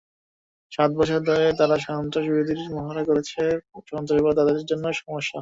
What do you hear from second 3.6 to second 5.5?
এবং সন্ত্রাসবাদ তাদের জন্য সমস্যা।